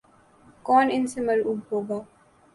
[0.63, 1.99] کون ان سے مرعوب ہوگا۔